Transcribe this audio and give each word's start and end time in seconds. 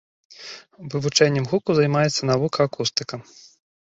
Вывучэннем 0.93 1.45
гуку 1.53 1.71
займаецца 1.81 2.21
навука 2.33 2.59
акустыка. 2.71 3.15